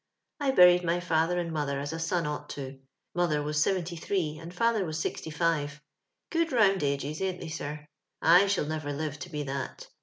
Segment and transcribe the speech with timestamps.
[0.39, 2.79] I buried my father and mother as a son onght to.
[3.13, 5.79] Mother was seventy three and father was sixty five,—
[6.31, 7.85] good round ages, aint they, sir?
[8.19, 9.89] I shall never live to be that.